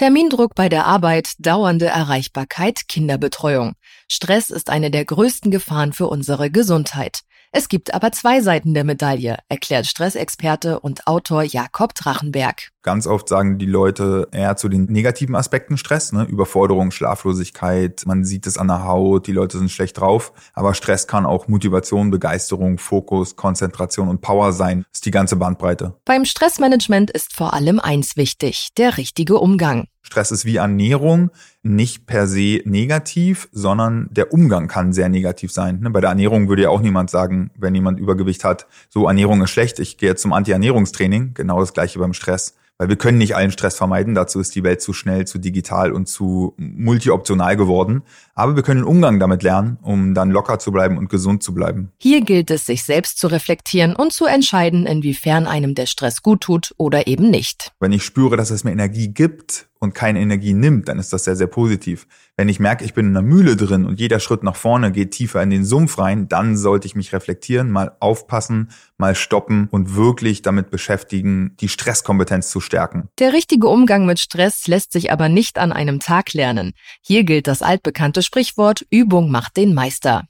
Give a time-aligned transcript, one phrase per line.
[0.00, 3.74] Termindruck bei der Arbeit, dauernde Erreichbarkeit, Kinderbetreuung.
[4.12, 7.20] Stress ist eine der größten Gefahren für unsere Gesundheit.
[7.52, 12.70] Es gibt aber zwei Seiten der Medaille, erklärt Stressexperte und Autor Jakob Drachenberg.
[12.82, 16.24] Ganz oft sagen die Leute eher zu den negativen Aspekten Stress, ne?
[16.24, 20.32] Überforderung, Schlaflosigkeit, man sieht es an der Haut, die Leute sind schlecht drauf.
[20.54, 24.80] Aber Stress kann auch Motivation, Begeisterung, Fokus, Konzentration und Power sein.
[24.90, 25.94] Das ist die ganze Bandbreite.
[26.04, 29.86] Beim Stressmanagement ist vor allem eins wichtig, der richtige Umgang.
[30.10, 31.30] Stress ist wie Ernährung
[31.62, 35.78] nicht per se negativ, sondern der Umgang kann sehr negativ sein.
[35.80, 39.40] Ne, bei der Ernährung würde ja auch niemand sagen, wenn jemand Übergewicht hat, so Ernährung
[39.42, 41.34] ist schlecht, ich gehe jetzt zum Anti-Ernährungstraining.
[41.34, 42.56] Genau das gleiche beim Stress.
[42.80, 45.92] Weil wir können nicht allen Stress vermeiden, dazu ist die Welt zu schnell, zu digital
[45.92, 48.00] und zu multioptional geworden.
[48.34, 51.52] Aber wir können den Umgang damit lernen, um dann locker zu bleiben und gesund zu
[51.52, 51.92] bleiben.
[51.98, 56.40] Hier gilt es, sich selbst zu reflektieren und zu entscheiden, inwiefern einem der Stress gut
[56.40, 57.70] tut oder eben nicht.
[57.80, 61.24] Wenn ich spüre, dass es mir Energie gibt und keine Energie nimmt, dann ist das
[61.24, 62.06] sehr, sehr positiv.
[62.36, 65.12] Wenn ich merke, ich bin in einer Mühle drin und jeder Schritt nach vorne geht
[65.12, 69.96] tiefer in den Sumpf rein, dann sollte ich mich reflektieren, mal aufpassen, mal stoppen und
[69.96, 73.08] wirklich damit beschäftigen, die Stresskompetenz zu stärken.
[73.18, 76.72] Der richtige Umgang mit Stress lässt sich aber nicht an einem Tag lernen.
[77.00, 80.29] Hier gilt das altbekannte Sprichwort Übung macht den Meister.